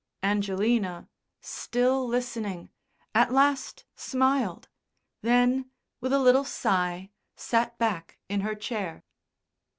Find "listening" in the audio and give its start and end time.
2.07-2.71